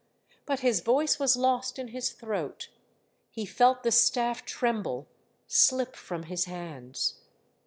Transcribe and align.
"but 0.47 0.61
his 0.61 0.79
voice 0.81 1.19
was 1.19 1.37
lost 1.37 1.77
in 1.77 1.89
his 1.89 2.09
throat. 2.09 2.69
He 3.29 3.45
felt 3.45 3.83
the 3.83 3.91
staff 3.91 4.43
tremble, 4.45 5.07
slip 5.45 5.95
from 5.95 6.23
his 6.23 6.45
hands. 6.45 7.19